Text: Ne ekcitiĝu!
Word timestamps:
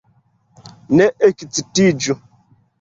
Ne 0.99 1.07
ekcitiĝu! 1.29 2.21